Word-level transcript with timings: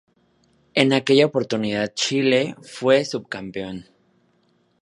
En 0.73 0.93
aquella 0.93 1.27
oportunidad 1.27 1.93
Chile, 1.93 2.55
fue 2.63 3.05
subcampeón. 3.05 3.85